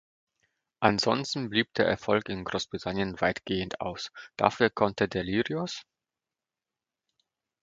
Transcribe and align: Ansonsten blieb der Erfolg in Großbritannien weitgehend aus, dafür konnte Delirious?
Ansonsten 0.79 1.51
blieb 1.51 1.75
der 1.75 1.85
Erfolg 1.85 2.27
in 2.27 2.43
Großbritannien 2.43 3.21
weitgehend 3.21 3.81
aus, 3.81 4.11
dafür 4.35 4.71
konnte 4.71 5.07
Delirious? 5.07 5.85